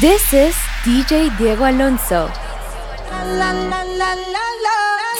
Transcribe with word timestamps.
This 0.00 0.32
is 0.32 0.56
DJ 0.82 1.28
Diego 1.36 1.66
Alonso. 1.66 2.30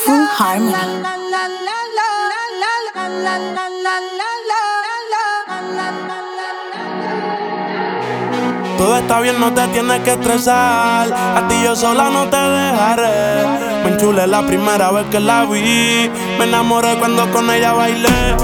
Full 0.07 0.27
Harmony. 0.39 0.73
Todo 8.79 8.97
está 8.97 9.21
bien, 9.21 9.39
no 9.39 9.53
te 9.53 9.69
tienes 9.69 10.01
que 10.01 10.13
estresar. 10.13 11.13
A 11.13 11.47
ti 11.47 11.63
yo 11.63 11.77
sola 11.77 12.09
no 12.09 12.31
te 12.31 12.39
dejaré. 12.39 13.85
Me 13.85 13.91
enchulé 13.91 14.27
la 14.27 14.47
primera 14.47 14.91
vez 14.93 15.05
que 15.11 15.21
la 15.21 15.45
vi. 15.45 16.11
Me 16.39 16.45
enamoré 16.45 16.97
cuando 16.99 17.31
con 17.31 17.51
ella 17.51 17.75
bailé. 17.75 18.35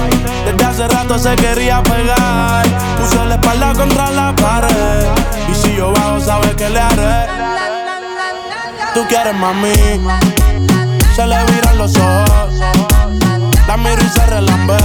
Desde 0.45 0.65
hace 0.65 0.87
rato 0.87 1.17
se 1.17 1.35
quería 1.35 1.81
pegar. 1.81 2.86
Puse 2.97 3.25
la 3.25 3.35
espalda 3.35 3.73
contra 3.73 4.11
la 4.11 4.35
pared. 4.35 5.05
Y 5.51 5.55
si 5.55 5.75
yo 5.75 5.91
bajo, 5.91 6.19
sabes 6.19 6.55
que 6.55 6.69
le 6.69 6.79
haré. 6.79 7.27
Tú 8.93 9.05
quieres 9.07 9.35
mami. 9.35 9.73
Se 11.15 11.25
le 11.25 11.45
viran 11.45 11.77
los 11.77 11.95
ojos. 11.97 12.53
La 13.67 13.77
miro 13.77 14.01
y 14.01 14.09
se 14.09 14.25
relambe. 14.25 14.77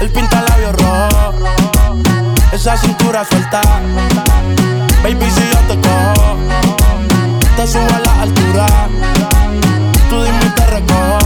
El 0.00 0.10
pinta 0.10 0.42
labios 0.42 0.72
rojo 0.72 1.26
esa 2.56 2.76
cintura 2.76 3.22
suelta. 3.24 3.60
Baby, 5.02 5.30
si 5.30 5.42
yo 5.52 5.58
te 5.68 5.80
cojo, 5.80 6.36
te 7.54 7.66
subo 7.66 7.94
a 7.94 8.00
la 8.00 8.22
altura. 8.22 8.66
Tú 10.08 10.22
dime 10.22 10.46
y 10.46 10.50
te. 10.50 11.25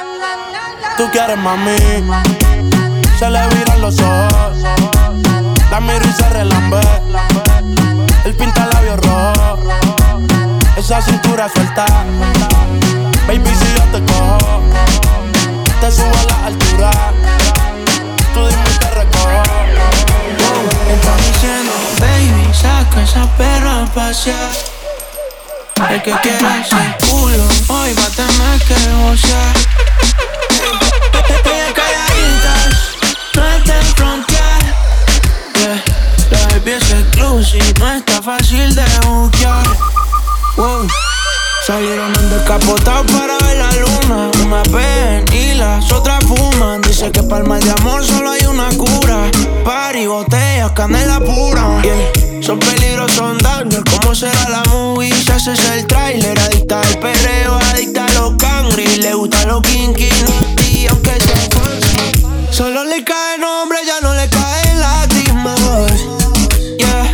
Tú 1.01 1.09
quieres 1.09 1.35
mami. 1.35 1.79
Se 3.17 3.27
le 3.27 3.47
viran 3.47 3.81
los 3.81 3.99
ojos. 3.99 4.57
La 5.71 5.79
miro 5.79 6.07
y 6.07 6.13
se 6.13 6.29
relambe. 6.29 6.79
El 8.23 8.35
pinta 8.35 8.67
labios 8.67 8.97
rojo 8.97 9.57
esa 10.77 11.01
cintura 11.01 11.49
suelta. 11.49 11.87
Baby, 13.25 13.49
si 13.49 13.73
yo 13.73 13.83
te 13.91 14.13
cojo, 14.13 14.61
te 15.81 15.91
subo 15.91 16.15
a 16.19 16.23
la 16.23 16.45
altura. 16.45 16.91
Tú 18.35 18.45
dime 18.45 18.69
y 18.69 18.77
te 18.77 18.91
recojo. 18.91 19.41
Está 20.87 21.17
diciendo, 21.17 21.73
baby, 21.99 22.53
saca 22.53 23.01
esa 23.01 23.25
perra 23.37 23.81
a 23.81 23.85
pasear. 23.87 24.51
El 25.89 26.01
que 26.03 26.11
quiera 26.21 26.59
ese 26.59 27.07
culo, 27.09 27.47
hoy 27.69 27.91
va 27.95 28.05
a 28.05 28.09
tener 28.09 28.61
que 28.67 28.75
gocear. 29.03 29.90
Ella 31.45 31.73
calladitas, 31.73 32.97
no 33.35 33.45
está 33.47 33.77
en 33.77 33.85
frontear. 33.95 34.61
Yeah. 35.55 35.83
La 36.31 36.47
baby 36.47 36.71
es 36.71 36.91
exclusive, 36.91 37.73
no 37.79 37.91
está 37.93 38.21
fácil 38.21 38.75
de 38.75 38.85
buscar. 39.05 39.63
Wow. 40.57 40.87
Salieron 41.65 42.13
en 42.15 42.29
descapotado 42.31 43.05
para 43.05 43.37
ver 43.39 43.57
la 43.57 43.71
luna. 43.73 44.31
Una 44.43 44.63
ven 44.75 45.25
y 45.31 45.53
las 45.53 45.91
otras 45.91 46.23
fuman. 46.25 46.81
Dice 46.81 47.11
que 47.11 47.21
para 47.23 47.43
el 47.43 47.47
mal 47.47 47.63
de 47.63 47.71
amor 47.71 48.03
solo 48.03 48.31
hay 48.31 48.45
una 48.45 48.69
cura. 48.69 49.29
Party, 49.63 50.07
botellas, 50.07 50.71
canela 50.71 51.19
pura. 51.19 51.81
Yeah. 51.83 52.41
Son 52.41 52.57
peligros, 52.59 53.11
son 53.13 53.37
daños. 53.37 53.83
¿Cómo 53.91 54.15
será 54.15 54.49
la 54.49 54.63
movie? 54.71 55.13
Si 55.13 55.31
haces 55.31 55.59
el 55.71 55.85
trailer, 55.85 56.37
adicta 56.39 56.81
al 56.81 56.99
perreo, 56.99 57.59
adicta 57.69 58.05
a 58.05 58.13
los 58.13 58.33
cangri. 58.37 58.97
Le 58.97 59.13
gusta 59.13 59.45
los 59.45 59.61
kinky, 59.61 60.09
y 60.71 60.87
aunque. 60.87 61.20
Solo 62.51 62.83
le 62.83 63.01
cae 63.03 63.37
nombre, 63.39 63.77
ya 63.85 64.01
no 64.01 64.13
le 64.13 64.27
cae 64.29 64.75
lágrimas. 64.75 65.57
Yeah. 66.77 67.09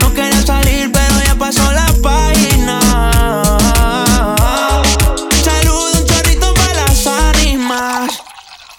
No 0.00 0.12
quería 0.12 0.42
salir, 0.42 0.92
pero 0.92 1.14
ya 1.24 1.34
pasó 1.34 1.72
la 1.72 1.86
página. 2.02 2.78
Saludo 5.42 5.98
un 5.98 6.04
chorrito 6.04 6.52
para 6.54 6.74
las 6.74 7.06
ánimas. 7.06 8.10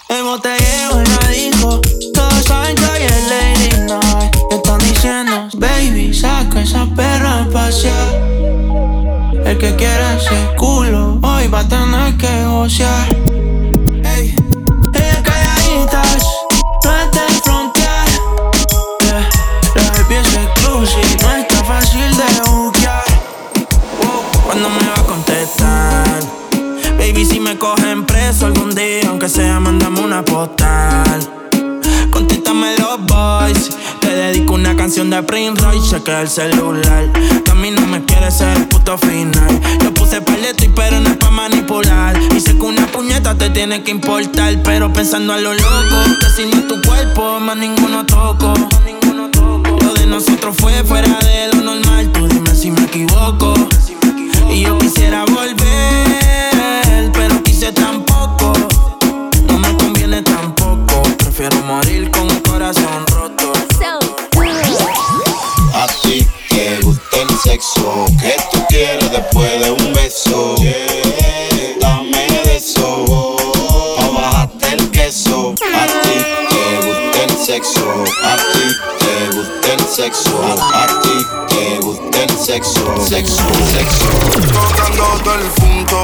El 0.08 0.22
botellero 0.22 1.00
en 1.00 1.16
la 1.16 1.28
disco. 1.30 1.80
Todos 2.14 2.44
saben 2.44 2.76
que 2.76 2.84
hoy 2.84 3.02
es 3.02 3.28
Lady 3.28 3.70
Night. 3.88 4.36
Están 4.52 4.78
diciendo, 4.78 5.48
baby, 5.56 6.14
saca 6.14 6.62
esa 6.62 6.86
perra 6.94 7.42
a 7.42 7.48
pasear. 7.50 8.14
El 9.44 9.58
que 9.58 9.74
quiera 9.74 10.16
ese 10.16 10.54
culo, 10.56 11.18
hoy 11.22 11.48
va 11.48 11.60
a 11.60 11.68
tener 11.68 12.16
que 12.16 12.44
gocear. 12.44 13.17
Exclusive, 20.82 21.16
no 21.22 21.36
está 21.36 21.64
fácil 21.64 22.16
de 22.16 22.50
buquear. 22.50 23.04
Wow. 24.00 24.42
¿Cuándo 24.44 24.68
me 24.68 24.86
va 24.86 24.94
a 24.94 25.04
contestar? 25.04 26.20
Baby, 26.98 27.24
si 27.24 27.40
me 27.40 27.58
cogen 27.58 28.04
preso 28.04 28.46
algún 28.46 28.74
día, 28.74 29.08
aunque 29.08 29.28
sea, 29.28 29.58
mandame 29.58 30.00
una 30.00 30.24
postal. 30.24 31.20
Contéstame 32.10 32.76
los 32.78 33.04
boys. 33.06 33.70
Te 34.00 34.08
dedico 34.08 34.54
una 34.54 34.76
canción 34.76 35.10
de 35.10 35.22
Prince 35.22 35.60
Royce, 35.62 35.96
chequea 35.96 36.22
el 36.22 36.28
celular. 36.28 37.12
Que 37.44 37.50
a 37.50 37.54
mí 37.54 37.70
no 37.70 37.86
me 37.86 38.04
quiere 38.04 38.30
ser 38.30 38.56
el 38.56 38.68
puto 38.68 38.96
final. 38.98 39.60
Yo 39.82 39.92
puse 39.94 40.20
paleto 40.20 40.64
y 40.64 40.68
pero 40.68 41.00
no 41.00 41.10
es 41.10 41.16
pa' 41.16 41.30
manipular. 41.30 42.16
Y 42.36 42.40
sé 42.40 42.56
que 42.56 42.64
una 42.64 42.86
puñeta 42.86 43.34
te 43.36 43.50
tiene 43.50 43.82
que 43.82 43.90
importar. 43.90 44.62
Pero 44.62 44.92
pensando 44.92 45.32
a 45.32 45.38
lo 45.38 45.52
loco, 45.54 45.96
que 46.20 46.30
si 46.36 46.48
no 46.48 46.62
tu 46.62 46.80
cuerpo, 46.82 47.40
más 47.40 47.56
ninguno 47.56 48.06
toco. 48.06 48.54
Nosotros 50.08 50.56
fue 50.58 50.72
fuera 50.84 51.18
de 51.20 51.48
lo 51.54 51.62
normal. 51.62 52.10
Tú 52.12 52.26
dime 52.26 52.54
si 52.54 52.70
me 52.70 52.82
equivoco. 52.82 53.54
Y 54.50 54.62
yo 54.62 54.78
quisiera 54.78 55.24
volver, 55.26 57.12
pero 57.12 57.42
quise 57.42 57.70
tampoco. 57.72 58.52
No 59.46 59.58
me 59.58 59.76
conviene 59.76 60.22
tampoco. 60.22 61.02
Prefiero 61.18 61.56
morir 61.66 62.10
con 62.10 62.22
un 62.22 62.40
corazón 62.40 63.06
roto. 63.08 63.52
A 65.74 65.86
ti 66.02 66.26
te 66.48 66.80
gusta 66.82 67.16
el 67.20 67.38
sexo, 67.38 68.06
¿qué 68.20 68.34
tú 68.50 68.58
quieres 68.68 69.10
después 69.12 69.60
de 69.60 69.70
un 69.70 69.92
beso? 69.92 70.56
Dame 71.80 72.26
de 72.44 72.56
eso, 72.56 73.36
bajarte 74.14 74.72
el 74.72 74.90
queso. 74.90 75.54
A 75.60 75.86
ti 76.02 76.18
te 76.48 76.86
gusta 76.86 77.24
el 77.24 77.46
sexo, 77.46 78.04
a 78.24 78.36
ti 78.36 78.97
sexo, 79.98 80.40
a 80.40 80.86
ti 81.02 81.26
te 81.48 81.78
gusta 81.80 82.22
el 82.22 82.30
sexo, 82.30 83.04
sexo, 83.04 83.42
sexo. 83.72 84.08
Tocando 84.52 85.04
todo 85.24 85.34
el 85.34 85.50
punto 85.50 86.02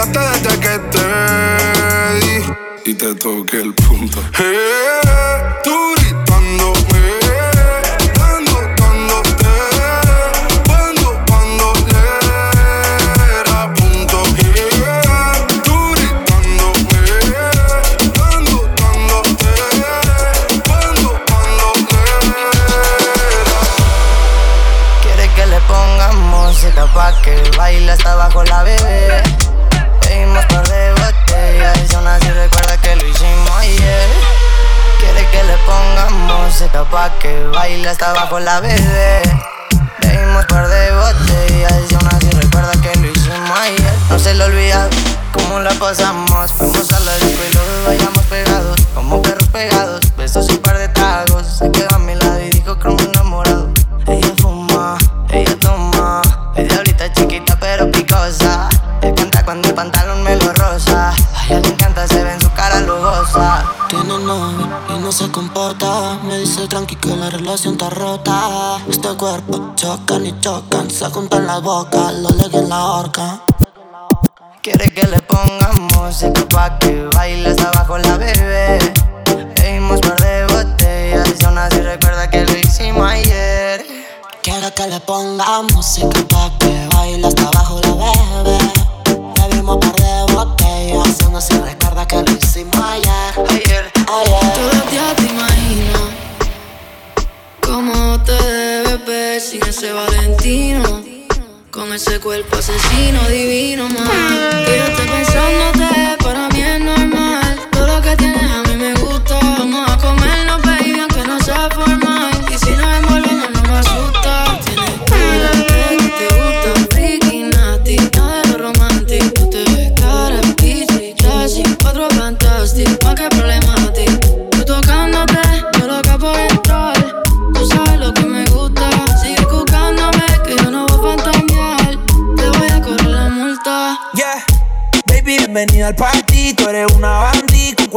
enchulaste 0.00 0.18
desde 0.18 0.60
que 0.60 0.78
te 0.90 1.04
di. 2.20 2.36
Y 2.90 2.94
te 2.94 3.14
toqué 3.14 3.60
el 3.60 3.74
punto. 3.74 4.20
Hey, 4.32 4.46
tú 5.62 5.94
gritándome. 5.96 7.18
Dando, 8.14 8.60
dándote. 8.76 9.46
Cuando, 10.66 11.22
cuando 11.28 11.72
le 11.86 12.04
era 13.40 13.74
punto. 13.74 14.22
Hey, 14.36 15.46
tú 15.64 15.76
gritándome. 15.92 17.00
Dando, 18.16 18.56
dándote. 18.76 19.52
Cuando, 20.66 21.08
cuando 21.28 21.66
era. 23.36 23.60
Quiere 25.02 25.26
que 25.34 25.44
le 25.46 25.60
pongamos 25.60 26.48
música 26.48 26.86
pa' 26.94 27.12
que 27.22 27.34
baile 27.56 27.92
hasta 27.92 28.12
abajo 28.12 28.42
la 28.44 28.62
bebé. 28.62 29.29
Pedimos 30.30 30.46
par 30.46 30.68
de 30.68 30.92
botellas 30.92 31.90
y 31.90 31.94
aún 31.96 32.06
así 32.06 32.30
recuerda 32.30 32.76
que 32.76 32.94
lo 32.94 33.04
hicimos 33.04 33.50
ayer. 33.50 34.08
Quiere 35.00 35.26
que 35.28 35.42
le 35.42 35.56
pongamos 35.66 36.46
música 36.46 36.84
pa' 36.84 37.10
que 37.18 37.46
baile 37.52 37.88
hasta 37.88 38.10
abajo 38.10 38.38
la 38.38 38.60
bebé. 38.60 39.22
Pedimos 40.00 40.44
par 40.46 40.68
de 40.68 40.92
botellas 40.92 41.74
y 41.90 41.94
aún 41.96 42.06
así 42.14 42.30
recuerda 42.30 42.70
que 42.80 42.96
lo 43.00 43.10
hicimos 43.10 43.58
ayer. 43.58 43.92
No 44.08 44.18
se 44.20 44.34
le 44.34 44.44
olvida 44.44 44.88
cómo 45.32 45.58
la 45.58 45.70
pasamos. 45.70 46.52
Fuimos 46.52 46.92
a 46.92 47.00
la 47.00 47.16
disco 47.16 47.42
y 47.50 47.54
luego 47.54 47.86
vayamos 47.88 48.24
pegados, 48.26 48.80
como 48.94 49.20
perros 49.22 49.48
pegados. 49.48 50.00
Besos 50.16 50.48
y 50.48 50.58
par 50.58 50.78
de 50.78 50.88
el 60.20 60.20
pantalón 60.20 60.24
me 60.24 60.36
lo 60.36 60.52
rosa. 60.54 61.10
A 61.10 61.46
ella 61.46 61.60
le 61.60 61.68
encanta, 61.68 62.06
se 62.06 62.22
ve 62.22 62.32
en 62.32 62.40
su 62.40 62.50
cara 62.52 62.80
lujosa. 62.80 63.64
Tiene 63.88 64.18
novio 64.18 64.68
y 64.88 64.98
no 64.98 65.12
se 65.12 65.30
comporta. 65.30 66.18
Me 66.24 66.38
dice 66.38 66.66
tranqui 66.66 66.96
que 66.96 67.16
la 67.16 67.30
relación 67.30 67.74
está 67.74 67.90
rota. 67.90 68.78
Este 68.88 69.08
cuerpo 69.16 69.72
chocan 69.74 70.26
y 70.26 70.38
chocan. 70.40 70.90
Se 70.90 71.06
juntan 71.06 71.46
las 71.46 71.62
bocas, 71.62 72.12
lo 72.14 72.30
leguen 72.30 72.68
la 72.68 72.84
horca. 72.84 73.40
Quiere 74.62 74.92
que 74.92 75.06
le 75.06 75.20
pongamos 75.22 75.92
música 75.96 76.46
pa' 76.48 76.78
que 76.78 77.08
baile 77.14 77.50
hasta 77.50 77.68
abajo 77.68 77.98
la 77.98 78.16
bebé. 78.18 78.78
Pedimos 79.54 80.00
par 80.00 80.20
de 80.20 80.46
botellas 80.46 81.28
y 81.40 81.44
aún 81.44 81.58
así 81.58 81.80
recuerda 81.80 82.28
que 82.28 82.44
lo 82.44 82.58
hicimos 82.58 83.08
ayer. 83.08 83.84
Quiero 84.42 84.72
que 84.74 84.86
le 84.86 85.00
ponga 85.00 85.62
música 85.74 86.20
pa' 86.28 86.50
que 86.58 86.88
baile 86.94 87.26
hasta 87.26 87.42
abajo 87.48 87.80
la 87.82 87.94
bebé. 87.94 88.58
Bebimos 89.34 89.78
par 89.78 89.99
botellas, 90.44 91.20
aún 91.22 91.36
así 91.36 91.54
recuerda 91.58 92.06
que 92.06 92.16
lo 92.16 92.32
hicimos 92.32 92.76
ayer. 92.76 93.32
Ayer, 93.48 93.92
Ayer. 93.94 94.52
Todo 94.54 94.70
el 94.72 94.90
día 94.90 95.14
te 95.16 95.22
imagino 95.24 95.98
cómo 97.60 98.22
te 98.22 98.32
debes 98.32 99.06
ver 99.06 99.40
sin 99.40 99.62
ese 99.64 99.92
Valentino. 99.92 101.02
Con 101.70 101.92
ese 101.92 102.18
cuerpo 102.20 102.56
asesino 102.56 103.20
divino, 103.28 103.88
man. 103.88 104.08
Que 104.66 104.78
yo 104.78 104.84
esté 104.84 105.04
pensándote, 105.04 106.16
para 106.24 106.48
mí 106.48 106.60
es 106.60 106.80
normal. 106.80 107.60
Todo 107.70 107.86
lo 107.86 108.02
que 108.02 108.16
tienes 108.16 108.42
a 108.42 108.69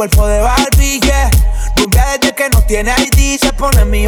cuerpo 0.04 0.26
de 0.26 0.40
Barbie, 0.40 1.00
yeah. 1.00 1.30
Rubia 1.76 2.04
desde 2.12 2.34
que 2.34 2.50
no 2.50 2.60
tiene 2.66 2.92
ID, 2.98 3.40
se 3.40 3.52
pone 3.54 3.86
mi 3.86 4.04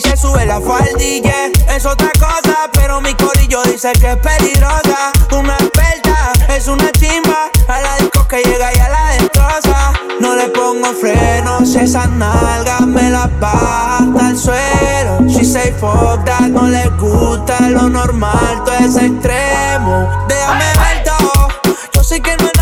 se 0.00 0.16
sube 0.16 0.44
la 0.44 0.60
faldilla. 0.60 1.52
Es 1.70 1.86
otra 1.86 2.10
cosa, 2.18 2.68
pero 2.72 3.00
mi 3.00 3.14
corillo 3.14 3.62
dice 3.62 3.92
que 3.92 4.10
es 4.10 4.16
peligrosa. 4.16 5.12
Una 5.30 5.54
experta, 5.54 6.32
es 6.48 6.66
una 6.66 6.90
chimba. 6.92 7.50
A 7.68 7.80
la 7.80 7.96
disco 7.98 8.26
que 8.26 8.42
llega 8.42 8.74
y 8.74 8.78
a 8.78 8.88
la 8.88 9.06
destroza. 9.12 9.92
No 10.20 10.34
le 10.34 10.48
pongo 10.48 10.92
frenos, 10.94 11.76
esas 11.76 12.08
nalgas 12.10 12.80
me 12.80 13.08
las 13.10 13.30
baja 13.38 13.98
hasta 13.98 14.28
el 14.30 14.36
suelo. 14.36 15.20
She 15.28 15.44
say 15.44 15.72
fuck 15.78 16.24
that, 16.24 16.48
no 16.48 16.66
le 16.66 16.88
gusta 16.98 17.60
lo 17.70 17.88
normal, 17.88 18.64
todo 18.64 18.74
es 18.78 18.96
extremo. 18.96 20.26
Déjame 20.26 20.64
ver 20.64 21.04
todo, 21.04 21.48
yo 21.92 22.02
sé 22.02 22.20
que 22.20 22.36
no 22.36 22.55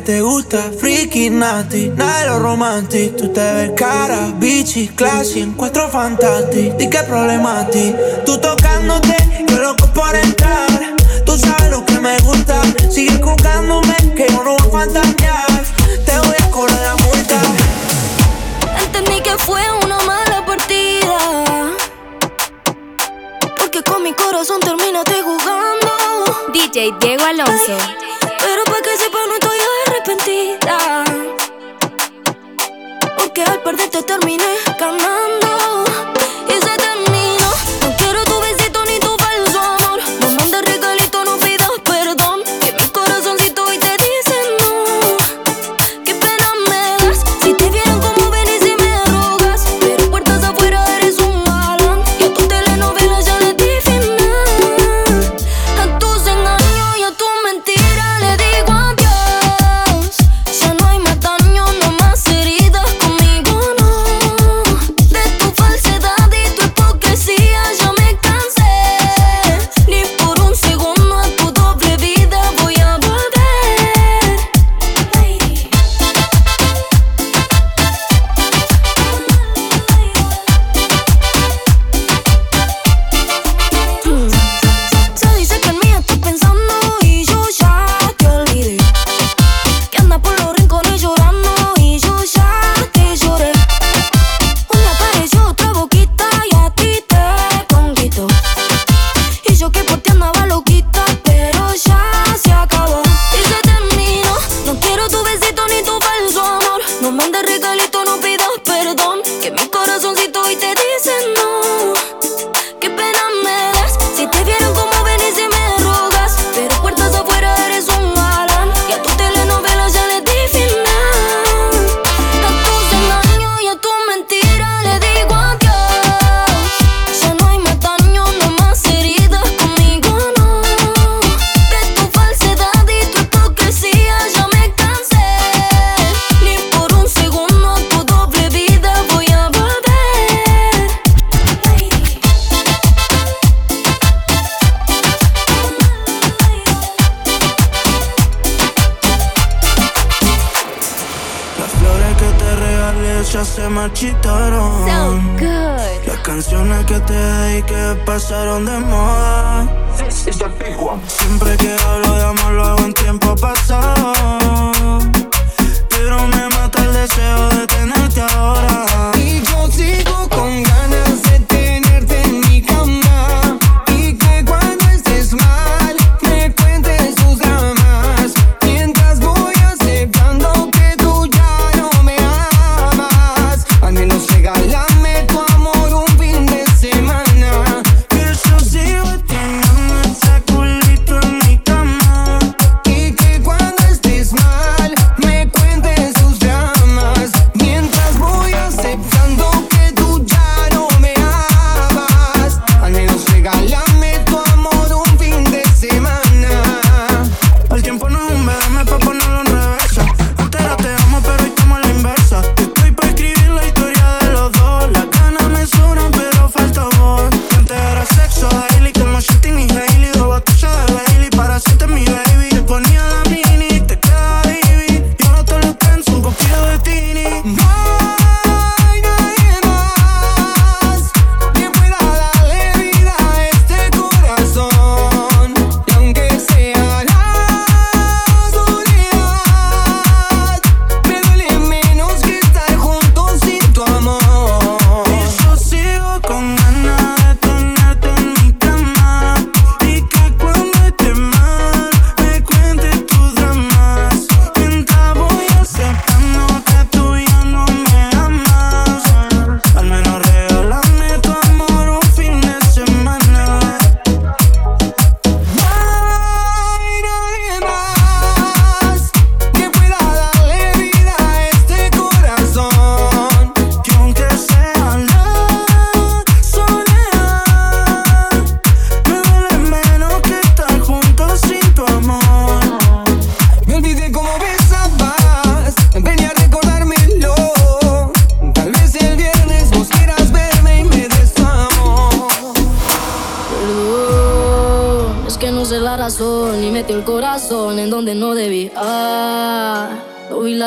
que 0.00 0.12
te 0.12 0.20
gusta, 0.22 0.70
freaky, 0.78 1.30
nasty, 1.30 1.88
nada 1.88 2.20
de 2.20 2.26
lo 2.26 2.38
romantic. 2.38 3.16
Tú 3.16 3.32
te 3.32 3.40
ves 3.40 3.72
cara, 3.76 4.32
bitchy, 4.38 4.88
classy, 4.88 5.40
encuentro 5.40 5.88
fantastic. 5.90 6.76
Di 6.76 6.88
que 6.88 7.02
problema 7.04 7.60
a 7.60 7.66
ti, 7.66 7.94
tú 8.24 8.38
tocándote, 8.38 9.16
yo 9.48 9.58
loco 9.58 9.86
por 9.92 10.14
entrar. 10.14 10.68
Tú 11.24 11.36
sabes 11.36 11.70
lo 11.70 11.84
que 11.84 11.98
me 11.98 12.18
gusta, 12.20 12.60
sigue 12.90 13.20
jugándome, 13.22 13.94
que 14.16 14.26
yo 14.28 14.42
no 14.42 14.56
voy 14.56 14.68
a 14.68 14.70
fantasear. 14.70 15.64
Te 16.06 16.18
voy 16.18 16.36
a 16.38 16.50
cobrar 16.50 16.80
la 16.80 16.96
multa. 16.96 17.40
Entendí 18.84 19.20
que 19.22 19.36
fue 19.38 19.62
una 19.84 19.98
mala 20.00 20.44
partida. 20.46 21.18
Porque 23.56 23.82
con 23.82 24.02
mi 24.02 24.12
corazón 24.12 24.60
terminaste 24.60 25.22
jugando. 25.22 25.90
DJ 26.52 26.94
Diego 27.00 27.24
Alonso. 27.24 28.09
Arrepentida. 30.20 31.04
Porque 33.16 33.42
al 33.42 33.62
perderte 33.62 34.02
terminé 34.02 34.44
ganando. 34.78 35.29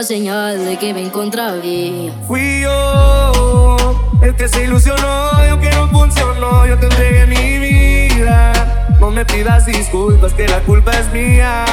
señal 0.03 0.65
de 0.65 0.77
que 0.77 0.93
me 0.93 1.01
encontrabía. 1.01 2.13
Fui 2.27 2.61
yo 2.61 3.75
el 4.21 4.35
que 4.35 4.47
se 4.47 4.65
ilusionó, 4.65 5.47
yo 5.47 5.59
que 5.59 5.69
no 5.71 5.87
funcionó, 5.89 6.65
yo 6.65 6.77
te 6.77 6.87
entregué 6.87 7.25
mi 7.25 7.59
vida. 7.59 8.95
No 8.99 9.11
me 9.11 9.25
pidas 9.25 9.65
disculpas, 9.65 10.33
que 10.33 10.47
la 10.47 10.59
culpa 10.61 10.91
es 10.91 11.11
mía. 11.11 11.65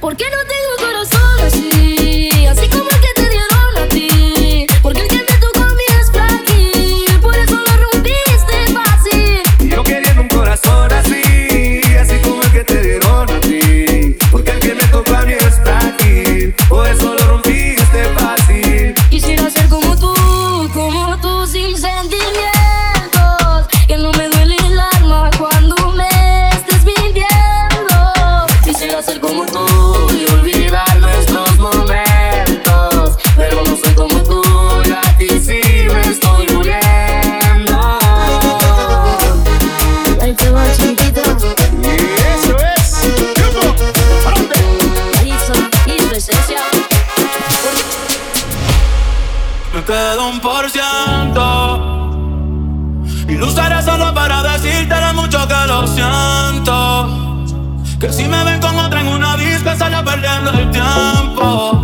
¿Por 0.00 0.16
qué 0.16 0.24
no 0.24 0.38
tengo 0.48 0.86
corazón 0.86 1.46
así? 1.46 2.01
por 16.72 16.86
eso 16.86 17.21
Que 58.02 58.12
si 58.12 58.26
me 58.26 58.42
ven 58.42 58.60
con 58.60 58.76
otra 58.76 59.00
en 59.00 59.06
una 59.06 59.36
disco, 59.36 59.70
solo 59.78 60.04
perdiendo 60.04 60.50
el 60.50 60.68
tiempo. 60.72 61.81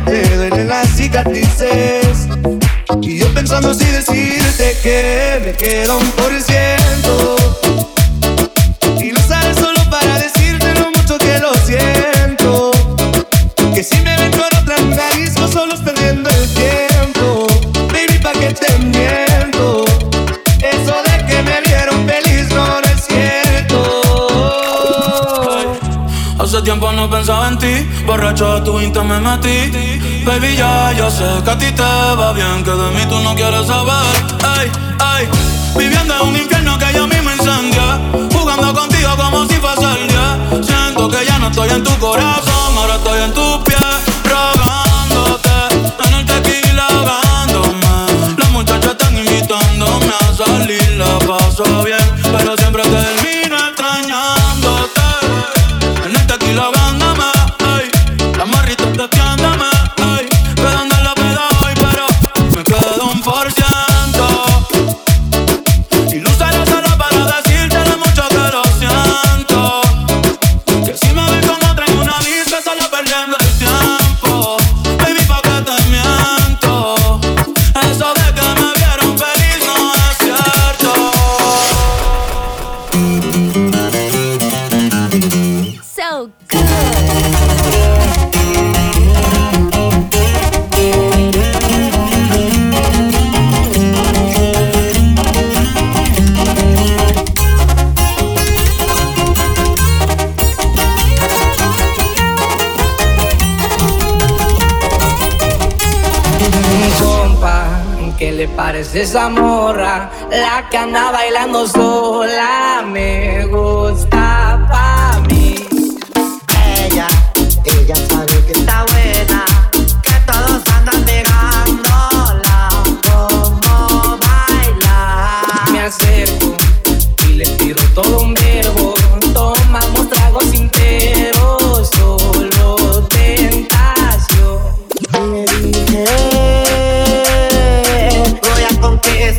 te 0.00 0.36
duelen 0.36 0.68
las 0.68 0.88
cicatrices. 0.88 2.28
Y 3.02 3.18
yo 3.18 3.32
pensando 3.32 3.74
si 3.74 3.84
decirte 3.84 4.76
que 4.82 5.40
me 5.44 5.52
queda 5.52 5.96
un 5.96 6.10
por 6.12 6.32
ciento. 6.40 7.36
Y 9.00 9.12
lo 9.12 9.20
sabes 9.22 9.56
solo 9.56 9.78
para 9.90 10.18
decirte 10.18 10.74
lo 10.74 10.90
mucho 10.90 11.18
que 11.18 11.38
lo 11.38 11.54
siento. 11.66 12.70
Que 13.74 13.82
si 13.82 14.00
me 14.00 14.16
ven 14.16 14.30
con 14.30 14.48
otra 14.60 14.78
nariz, 14.80 15.34
solo 15.52 15.74
no 26.98 27.08
pensaba 27.08 27.48
en 27.48 27.58
ti. 27.58 27.74
Borracho 28.06 28.56
a 28.56 28.64
tu 28.64 28.80
Insta 28.80 29.04
me 29.04 29.20
metí. 29.20 30.24
Baby, 30.26 30.56
ya, 30.56 30.92
yo 30.92 31.08
sé 31.10 31.28
que 31.44 31.50
a 31.50 31.56
ti 31.56 31.70
te 31.70 31.82
va 31.82 32.32
bien, 32.32 32.64
que 32.64 32.72
de 32.72 32.90
mí 32.90 33.02
tú 33.08 33.20
no 33.20 33.34
quieres 33.36 33.66
saber. 33.66 34.04
Ay, 34.42 34.66
ay, 34.98 35.28
viviendo 35.76 36.12
en 36.14 36.28
un 36.28 36.36
infierno 36.36 36.76
que 36.76 36.92
yo 36.92 37.06
mismo 37.06 37.30
incendia. 37.30 38.00
Jugando 38.32 38.74
contigo 38.74 39.10
como 39.16 39.46
si 39.46 39.54
fuese 39.54 39.86
el 39.96 40.08
día. 40.08 40.28
Siento 40.60 41.08
que 41.08 41.24
ya 41.24 41.38
no 41.38 41.48
estoy 41.48 41.70
en 41.70 41.84
tu 41.84 41.94
corazón, 41.98 42.70
ahora 42.76 42.96
estoy 42.96 43.22
en 43.22 43.32
tu 43.32 43.62
piel. 43.62 43.94
Rogándote, 44.32 45.56
en 46.04 46.14
el 46.14 46.26
tequila 46.26 46.86
ahogándome. 46.88 48.36
Las 48.38 48.50
muchachas 48.50 48.92
están 48.92 49.16
invitándome 49.16 50.12
a 50.20 50.34
salir, 50.34 50.90
la 50.98 51.18
paso 51.20 51.84
bien. 51.84 51.97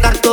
Tu 0.02 0.29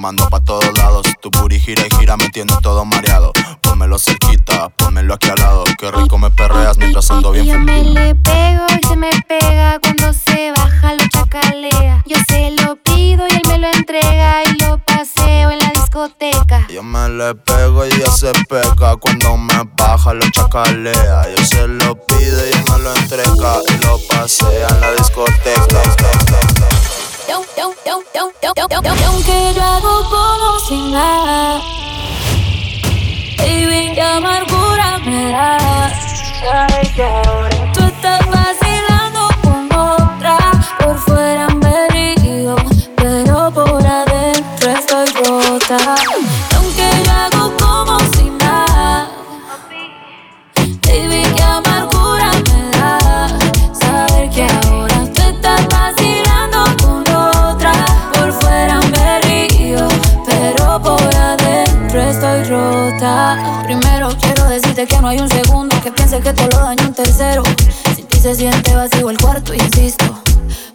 mando 0.00 0.28
pa' 0.30 0.40
todos 0.40 0.76
lados. 0.78 1.06
Tu 1.20 1.30
puri 1.30 1.60
gira 1.60 1.82
y 1.86 1.94
gira, 1.96 2.16
me 2.16 2.28
tiene 2.30 2.52
todo 2.62 2.84
mareado. 2.84 3.32
Pónmelo 3.62 3.98
cerquita, 3.98 4.70
pónmelo 4.70 5.14
aquí 5.14 5.28
al 5.28 5.38
lado. 5.38 5.64
Qué 5.78 5.90
rico 5.90 6.18
me 6.18 6.30
perreas 6.30 6.78
mientras 6.78 7.10
ando 7.10 7.30
bien 7.32 7.46
yo 7.46 7.58
me 7.58 7.84
le 7.84 8.14
pego 8.14 8.66
y 8.80 8.86
se 8.86 8.96
me 8.96 9.10
pega 9.28 9.78
cuando 9.80 10.12
se 10.12 10.52
baja 10.56 10.94
lo 10.94 11.06
chacalea. 11.08 12.02
Yo 12.06 12.16
se 12.28 12.50
lo 12.52 12.76
pido 12.76 13.26
y 13.28 13.34
él 13.34 13.42
me 13.46 13.58
lo 13.58 13.68
entrega 13.68 14.42
y 14.44 14.58
lo 14.62 14.78
paseo 14.78 15.50
en 15.50 15.58
la 15.58 15.70
discoteca. 15.74 16.66
Yo 16.68 16.82
me 16.82 17.08
le 17.10 17.34
pego 17.34 17.84
y 17.84 17.88
ella 17.92 18.10
se 18.10 18.32
pega 18.48 18.96
cuando 18.96 19.36
me 19.36 19.62
baja 19.76 20.14
lo 20.14 20.28
chacalea. 20.30 21.26
Yo 21.36 21.44
se 21.44 21.68
lo 21.68 21.94
pido 22.06 22.46
y 22.46 22.48
ella 22.48 22.64
me 22.72 22.78
lo 22.84 22.94
entrega 22.96 23.58
y 23.68 23.84
lo 23.84 23.98
pasea 24.08 24.66
en 24.68 24.80
la 24.80 24.92
discoteca. 24.92 26.79
Aunque 29.06 29.52
yo 29.54 29.62
hago 29.62 30.02
como 30.10 30.58
si 30.60 30.90
nada, 30.90 31.60
baby, 33.38 33.92
qué 33.94 34.02
amargura 34.02 34.98
me 35.04 35.30
da. 35.30 35.58
Sabes 36.40 36.88
que 36.90 37.02
ahora 37.02 37.72
tú 37.72 37.84
estás 37.84 38.20
vacilando 38.26 39.28
con 39.42 39.72
otra, 39.78 40.38
por 40.78 40.98
fuera 40.98 41.48
me 41.48 41.88
río, 41.88 42.56
pero 42.96 43.50
por 43.52 43.86
adentro 43.86 44.70
estoy 44.70 45.06
rota. 45.24 45.94
Decirte 64.80 64.86
que 64.86 65.02
no 65.02 65.08
hay 65.08 65.18
un 65.18 65.28
segundo 65.28 65.80
que 65.82 65.90
piense 65.90 66.20
que 66.20 66.32
te 66.32 66.44
lo 66.48 66.58
daño 66.58 66.84
un 66.86 66.94
tercero. 66.94 67.42
Sin 67.94 68.06
ti 68.06 68.18
se 68.18 68.34
siente 68.34 68.74
vacío 68.74 69.10
el 69.10 69.18
cuarto, 69.18 69.54
insisto. 69.54 70.04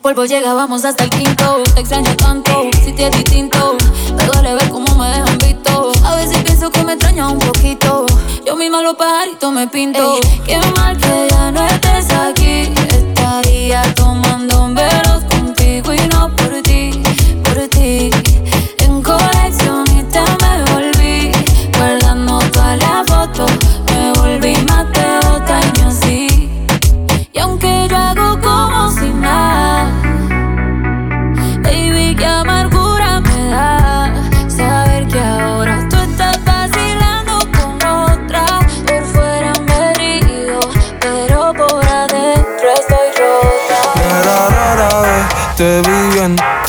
Polvo 0.01 0.25
llega, 0.25 0.53
vamos 0.53 0.85
hasta 0.85 1.03
el 1.05 1.09
quinto. 1.09 1.63
Te 1.73 1.81
extraño 1.81 2.15
tanto, 2.15 2.69
si 2.83 2.91
te 2.93 3.07
es 3.07 3.11
distinto. 3.11 3.75
Me 4.15 4.25
duele 4.25 4.53
ver 4.55 4.69
cómo 4.69 4.95
me 4.95 5.07
dejan 5.07 5.37
visto. 5.39 5.91
A 6.03 6.15
veces 6.15 6.37
pienso 6.43 6.69
que 6.69 6.83
me 6.83 6.93
extraña 6.93 7.29
un 7.29 7.39
poquito. 7.39 8.05
Yo 8.45 8.55
misma 8.55 8.81
los 8.81 8.95
pajaritos 8.95 9.51
me 9.51 9.67
pinto. 9.67 10.15
Ey, 10.15 10.41
qué 10.45 10.59
mal 10.75 10.97
que 10.97 11.27
ya 11.29 11.51
no 11.51 11.65
estés 11.65 12.11
aquí. 12.11 12.73
Estaría 12.89 13.81
tomando 13.95 14.54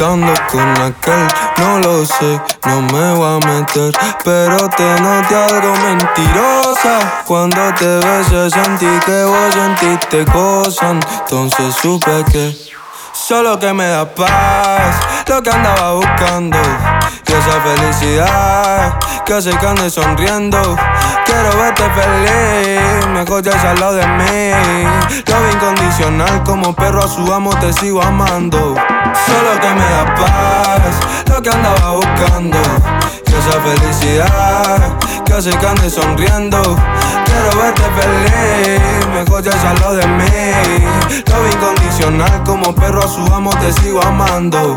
con 0.07 0.83
aquel. 0.83 1.27
No 1.59 1.79
lo 1.81 2.07
sé, 2.07 2.41
no 2.65 2.83
me 2.83 3.15
voy 3.15 3.43
a 3.43 3.47
meter. 3.47 3.93
Pero 4.25 4.69
te 4.71 5.01
noté 5.01 5.35
algo 5.35 5.73
mentirosa. 5.79 7.25
Cuando 7.27 7.75
te 7.75 7.99
besé 7.99 8.51
sentí 8.51 8.87
que 9.05 9.25
vos 9.25 9.55
sentiste 9.55 10.25
cosas. 10.27 10.97
Entonces 11.21 11.75
supe 11.83 12.25
que 12.31 12.57
solo 13.13 13.59
que 13.59 13.73
me 13.73 13.89
da 13.89 14.05
paz. 14.07 14.97
Lo 15.27 15.43
que 15.43 15.51
andaba 15.51 15.95
buscando. 15.95 16.59
Y 17.27 17.33
esa 17.33 17.61
felicidad 17.61 18.99
que 19.25 19.35
hace 19.35 19.51
que 19.51 19.67
ande 19.67 19.91
sonriendo. 19.91 20.77
Quiero 21.25 21.57
verte 21.59 21.83
feliz, 21.91 23.07
mejor 23.09 23.43
ya 23.43 23.71
al 23.71 23.81
lado 23.81 23.95
de 23.95 24.07
mí. 24.07 24.53
Love 25.27 25.53
incondicional, 25.53 26.45
como 26.45 26.73
perro 26.75 27.03
a 27.03 27.09
su 27.09 27.33
amo 27.33 27.51
te 27.59 27.73
sigo 27.73 28.01
amando. 28.01 28.77
Solo 29.27 29.61
que 29.61 29.69
me 29.75 29.85
da 29.85 30.15
paz, 30.15 30.97
lo 31.29 31.43
que 31.43 31.51
andaba 31.51 31.93
buscando. 31.93 32.59
Y 33.27 33.33
esa 33.35 33.61
felicidad 33.61 34.97
hace 35.37 35.51
que 35.51 35.67
ande 35.67 35.91
sonriendo. 35.91 36.77
Quiero 37.27 37.61
verte 37.61 37.83
feliz, 37.83 39.07
mejor 39.09 39.43
ya 39.43 39.53
lado 39.75 39.97
de 39.97 40.07
mí. 40.07 40.25
Love 41.31 41.53
incondicional, 41.53 42.43
como 42.45 42.75
perro 42.75 43.05
a 43.05 43.09
su 43.09 43.21
amo 43.35 43.51
te 43.57 43.73
sigo 43.75 44.03
amando. 44.03 44.77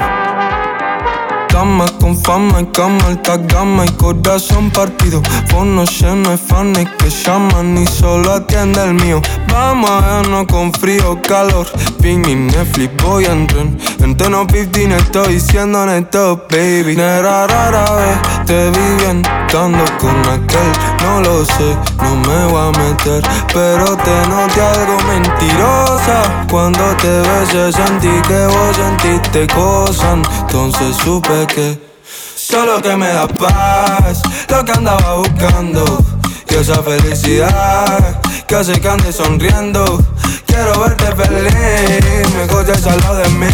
Dama 1.51 1.85
con 1.99 2.15
fama 2.15 2.61
y 2.61 2.65
cama, 2.67 3.03
alta 3.07 3.37
gama 3.37 3.85
y 3.85 3.89
corazón 3.91 4.69
partido. 4.69 5.21
Fono 5.47 5.83
lleno 5.83 6.29
de 6.29 6.37
fans 6.37 6.79
que 6.97 7.09
llaman 7.09 7.77
y 7.77 7.85
solo 7.87 8.33
atiende 8.33 8.83
el 8.83 8.93
mío. 8.93 9.21
Vamos 9.51 9.89
a 9.89 10.21
vernos 10.21 10.45
con 10.47 10.71
frío, 10.73 11.19
calor. 11.21 11.67
Ping 12.01 12.23
y 12.27 12.35
Netflix, 12.35 12.91
voy 13.03 13.25
en 13.25 13.47
tren. 13.47 13.77
En 14.01 14.15
tono 14.15 14.47
15 14.47 14.95
estoy 14.95 15.33
diciendo 15.35 15.85
neto, 15.85 16.45
baby. 16.49 16.93
Era 16.93 17.47
rara 17.47 17.91
vez, 17.93 18.45
te 18.45 18.69
vi 18.71 19.03
bien 19.03 19.38
estando 19.49 19.83
con 19.97 20.19
aquel. 20.29 20.71
No 21.01 21.21
lo 21.21 21.43
sé, 21.43 21.75
no 21.97 22.15
me 22.15 22.45
voy 22.51 22.61
a 22.61 22.71
meter. 22.77 23.23
Pero 23.51 23.97
te 23.97 24.27
noté 24.29 24.61
algo 24.61 24.97
mentirosa. 25.07 26.45
Cuando 26.49 26.83
te 26.97 27.21
besé 27.21 27.71
sentí 27.71 28.09
que 28.27 28.45
vos 28.45 28.75
sentiste 28.75 29.47
cosas. 29.47 30.19
Entonces 30.41 30.95
supe 31.03 31.47
que 31.47 31.79
solo 32.35 32.79
que 32.81 32.95
me 32.95 33.07
da 33.07 33.27
paz. 33.27 34.21
Lo 34.49 34.63
que 34.63 34.71
andaba 34.71 35.15
buscando. 35.15 35.83
Y 36.49 36.55
esa 36.55 36.81
felicidad 36.83 38.21
que 38.47 38.55
hace 38.55 38.79
que 38.79 38.87
ande 38.87 39.11
sonriendo. 39.11 40.03
Quiero 40.45 40.79
verte 40.79 41.05
feliz, 41.15 42.35
mejor 42.35 42.65
ya 42.65 42.91
al 42.91 42.99
lado 42.99 43.15
de 43.17 43.29
mí. 43.29 43.47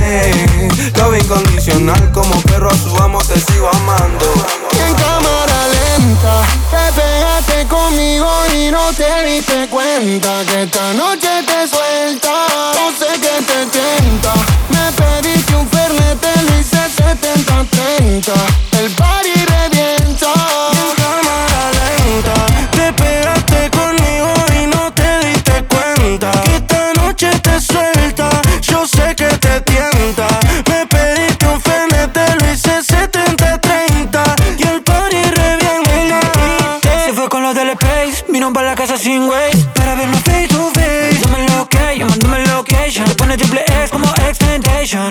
Love 0.98 1.20
incondicional, 1.20 2.12
como 2.12 2.36
perro 2.44 2.70
a 2.70 2.76
su 2.76 2.98
amo 3.02 3.20
te 3.20 3.40
sigo 3.40 3.70
amando. 3.70 4.26
En 4.72 4.94
cámara 4.96 5.55
te 5.96 7.02
pegaste 7.02 7.66
conmigo 7.68 8.28
y 8.54 8.70
no 8.70 8.92
te 8.92 9.24
diste 9.26 9.68
cuenta 9.70 10.44
Que 10.46 10.64
esta 10.64 10.94
noche 10.94 11.30
te 11.46 11.68
suelta. 11.68 12.48
No 12.76 12.92
sé 12.92 13.18
que 13.22 13.42
te 13.44 13.66
tienta. 13.68 14.34
Me 14.70 14.92
pediste 14.92 15.56
un 15.56 15.68
fernet, 15.70 16.20
te 16.20 16.42
lo 16.44 16.60
hice 16.60 16.78
70-30 16.78 18.34
El 18.74 18.92
party 18.92 19.46
revienta. 19.46 20.34
Y 20.74 21.02
cámara 21.02 21.72
lenta. 21.80 22.36
Te 22.72 22.92
pegaste 22.92 23.72
conmigo 23.72 24.34
y 24.62 24.68
no 24.68 24.92
te 24.92 25.28
diste 25.28 25.64
cuenta 25.64 26.32
Que 26.42 26.56
esta 26.58 26.94
noche 26.96 27.30
te 27.40 27.62
suelta. 27.62 28.30
Yo 28.62 28.86
sé 28.86 29.16
que 29.16 29.28
te 29.28 29.62
tienta 29.62 29.75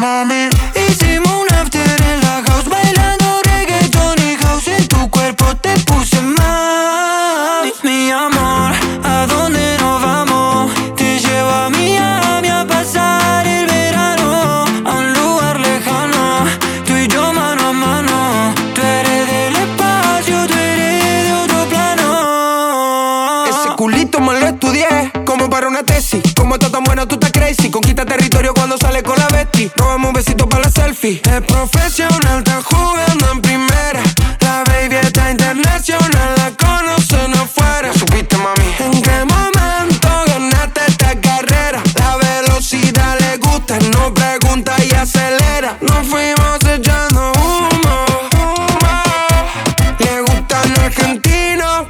mommy. 0.05 0.44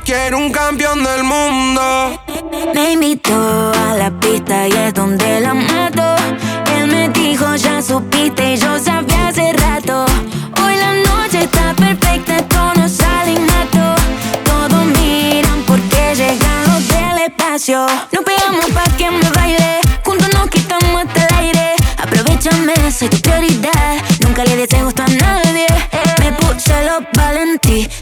Quiero 0.05 0.37
un 0.37 0.51
campeón 0.53 1.03
del 1.03 1.25
mundo. 1.25 2.21
Me 2.75 2.93
invitó 2.93 3.73
a 3.73 3.95
la 3.95 4.11
pista 4.21 4.69
y 4.69 4.73
es 4.73 4.93
donde 4.93 5.41
la 5.41 5.55
mato. 5.55 6.03
Él 6.77 6.89
me 6.89 7.09
dijo, 7.09 7.55
ya 7.57 7.81
supiste 7.81 8.53
y 8.53 8.57
yo 8.59 8.79
sabía 8.79 9.29
hace 9.29 9.55
rato. 9.55 10.05
Hoy 10.63 10.77
la 10.77 10.93
noche 10.93 11.45
está 11.45 11.73
perfecta, 11.73 12.37
esto 12.37 12.75
no 12.77 12.87
sale 12.87 13.33
innato. 13.33 14.03
Todos 14.45 14.85
miran 14.85 15.63
porque 15.67 16.15
llegamos 16.15 16.87
del 16.89 17.19
espacio. 17.27 17.87
Nos 18.13 18.25
pegamos 18.25 18.67
pa' 18.75 18.97
que 18.99 19.11
me 19.11 19.31
baile, 19.31 19.81
juntos 20.05 20.29
nos 20.35 20.51
quitamos 20.51 21.03
hasta 21.03 21.27
el 21.29 21.35
aire. 21.47 21.75
Aprovechame, 21.97 22.93
soy 22.93 23.09
tu 23.09 23.19
prioridad. 23.23 23.44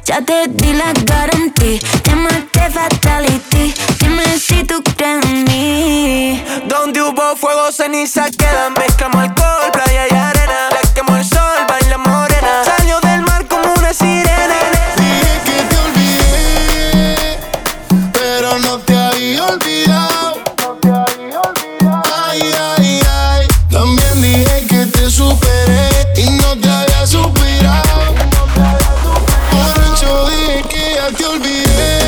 Ya 0.05 0.21
te 0.21 0.49
di 0.49 0.73
la 0.73 0.93
garantía, 1.05 1.79
te 2.03 2.15
maté 2.15 2.71
fatality. 2.71 3.73
Dime 4.01 4.39
si 4.39 4.65
tú 4.65 4.83
crees 4.97 5.25
en 5.25 5.45
mí. 5.45 6.45
Donde 6.67 7.03
hubo 7.03 7.37
fuego, 7.37 7.71
ceniza 7.71 8.29
queda, 8.31 8.71
mezclamos 8.71 9.23
alcohol 9.23 9.42
yeah. 31.79 32.02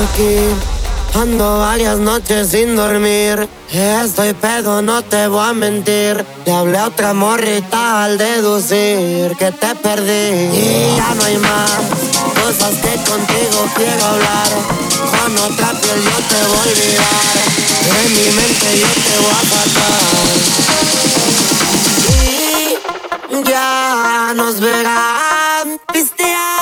aquí. 0.00 0.36
Ando 1.14 1.58
varias 1.58 1.98
noches 1.98 2.50
sin 2.50 2.76
dormir. 2.76 3.48
Estoy 3.70 4.32
pedo, 4.34 4.80
no 4.82 5.02
te 5.02 5.26
voy 5.26 5.48
a 5.48 5.52
mentir. 5.52 6.24
Te 6.44 6.52
hablé 6.52 6.78
a 6.78 6.86
otra 6.86 7.12
morrita 7.12 8.04
al 8.04 8.16
deducir 8.16 9.36
que 9.36 9.50
te 9.52 9.74
perdí. 9.76 10.56
Y 10.56 10.96
ya 10.96 11.14
no 11.14 11.24
hay 11.24 11.38
más 11.38 11.70
cosas 12.42 12.74
que 12.76 12.94
contigo 13.10 13.66
quiero 13.74 14.04
hablar. 14.04 14.48
Con 15.10 15.36
otra 15.38 15.70
piel 15.80 16.00
yo 16.02 16.18
te 16.30 16.40
voy 16.46 16.56
a 16.56 16.62
olvidar. 16.62 17.36
En 17.98 18.08
mi 18.12 18.28
mente 18.36 18.68
yo 18.78 18.90
te 19.06 19.14
voy 19.22 19.34
a 19.38 19.42
matar. 19.52 20.00
Y 23.30 23.42
ya 23.48 24.32
nos 24.34 24.60
verán 24.60 25.80
pistear. 25.92 26.59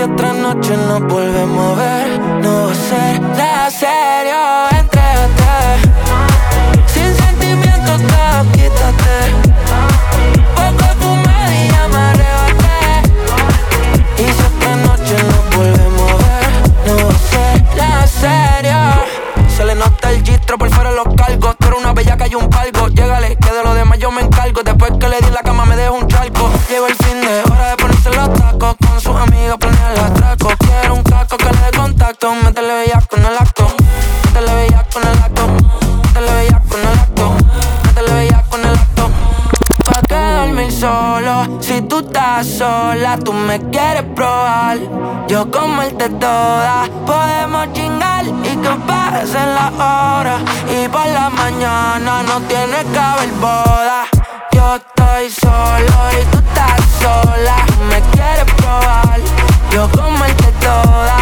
si 0.00 0.04
otra 0.04 0.32
noche 0.32 0.76
nos 0.76 1.00
volvemos 1.00 1.78
a 1.78 1.82
ver, 1.82 2.20
no 2.42 2.66
va 2.66 2.72
a 2.72 2.74
ser 2.74 3.20
la 3.36 3.49
sola, 42.60 43.16
tú 43.16 43.32
me 43.32 43.58
quieres 43.70 44.02
probar. 44.14 44.76
Yo 45.28 45.50
comerte 45.50 46.10
toda, 46.10 46.84
podemos 47.06 47.72
chingar 47.72 48.26
y 48.26 48.54
que 48.64 48.72
pasen 48.86 49.54
las 49.58 49.72
horas. 49.72 50.40
Y 50.68 50.86
por 50.88 51.06
la 51.06 51.30
mañana 51.30 52.22
no 52.28 52.36
tiene 52.50 52.78
que 52.92 52.98
haber 52.98 53.32
boda. 53.40 54.00
Yo 54.52 54.76
estoy 54.76 55.30
solo 55.30 55.94
y 56.18 56.22
tú 56.30 56.38
estás 56.46 56.80
sola, 57.00 57.56
tú 57.66 57.80
me 57.92 58.00
quieres 58.12 58.48
probar. 58.58 59.18
Yo 59.72 59.88
comerte 59.92 60.52
toda. 60.60 61.19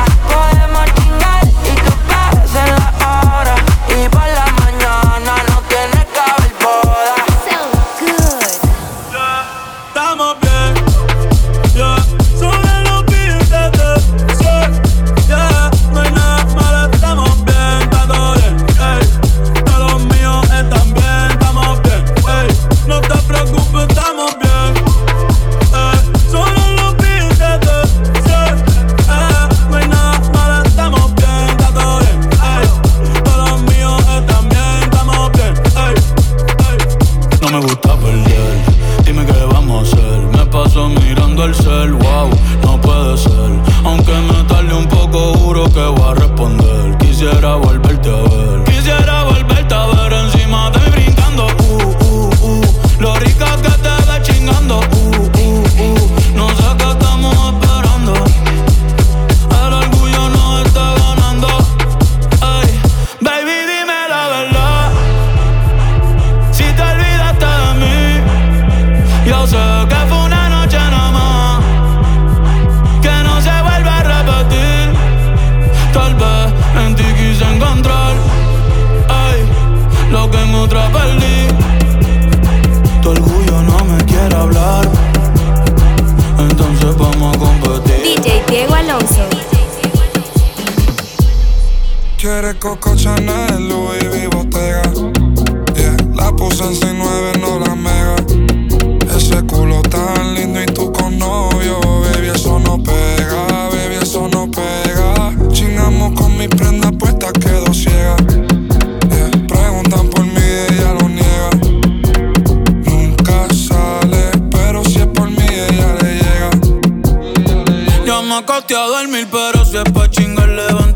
pa' 119.84 120.08
chingar 120.08 120.48
levanta 120.48 120.87